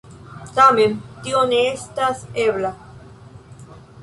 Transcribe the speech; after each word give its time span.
Tamen 0.53 0.95
tio 1.27 1.43
ne 1.53 1.59
estas 1.75 2.25
ebla. 2.47 2.73